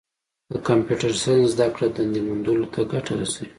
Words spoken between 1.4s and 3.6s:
زدهکړه دنده موندلو ته ګټه رسوي.